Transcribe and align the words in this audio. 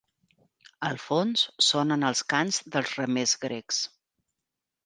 Al 0.87 0.97
fons, 1.03 1.43
sonen 1.67 2.07
els 2.11 2.23
cants 2.33 2.59
dels 2.77 2.97
remers 3.03 3.39
grecs. 3.47 3.83